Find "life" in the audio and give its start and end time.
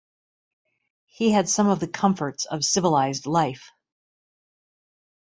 3.27-3.69